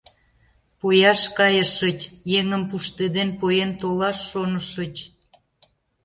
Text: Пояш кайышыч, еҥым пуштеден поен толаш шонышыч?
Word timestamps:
Пояш 0.79 1.21
кайышыч, 1.37 1.99
еҥым 2.39 2.63
пуштеден 2.69 3.29
поен 3.39 3.71
толаш 3.79 4.17
шонышыч? 4.29 4.95